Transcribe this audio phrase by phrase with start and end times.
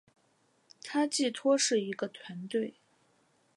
[0.83, 2.73] 它寄托是一个团队